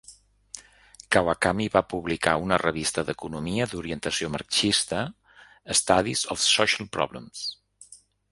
Kawakami 1.15 1.67
va 1.73 1.81
publicar 1.93 2.33
una 2.45 2.57
revista 2.61 3.03
d'economia 3.09 3.67
d'orientació 3.73 4.31
marxista, 4.37 5.03
Studies 5.81 6.27
of 6.37 6.45
Social 6.47 6.91
Problems. 6.97 7.47